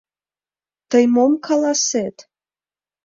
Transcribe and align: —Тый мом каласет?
—Тый 0.89 1.03
мом 1.13 1.33
каласет? 1.45 2.15